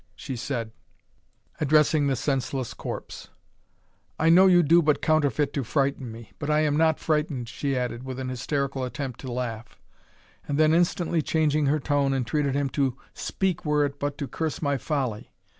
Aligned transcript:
she 0.15 0.35
said, 0.35 0.71
addressing 1.59 2.07
the 2.07 2.15
senseless 2.15 2.73
corpse; 2.73 3.29
"I 4.17 4.29
know 4.29 4.47
you 4.47 4.63
do 4.63 4.81
but 4.81 4.99
counterfeit 4.99 5.53
to 5.53 5.63
frighten 5.63 6.11
me, 6.11 6.31
but 6.39 6.49
I 6.49 6.61
am 6.61 6.75
not 6.75 6.97
frightened," 6.99 7.47
she 7.47 7.77
added, 7.77 8.01
with 8.01 8.17
an 8.19 8.29
hysterical 8.29 8.83
attempt 8.83 9.19
to 9.19 9.31
laugh; 9.31 9.79
and 10.47 10.57
then 10.57 10.73
instantly 10.73 11.21
changing 11.21 11.67
her 11.67 11.79
tone, 11.79 12.15
entreated 12.15 12.55
him 12.55 12.69
to 12.69 12.97
"speak, 13.13 13.63
were 13.63 13.85
it 13.85 13.99
but 13.99 14.17
to 14.17 14.27
curse 14.27 14.59
my 14.59 14.75
folly. 14.79 15.31